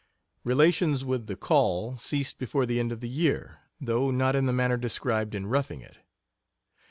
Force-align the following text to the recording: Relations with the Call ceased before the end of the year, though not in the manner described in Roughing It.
Relations 0.43 1.05
with 1.05 1.27
the 1.27 1.35
Call 1.35 1.95
ceased 1.99 2.39
before 2.39 2.65
the 2.65 2.79
end 2.79 2.91
of 2.91 3.01
the 3.01 3.07
year, 3.07 3.59
though 3.79 4.09
not 4.09 4.35
in 4.35 4.47
the 4.47 4.51
manner 4.51 4.75
described 4.77 5.35
in 5.35 5.45
Roughing 5.45 5.81
It. 5.83 5.97